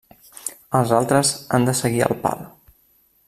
[0.79, 2.43] Els altres han de seguir el pal.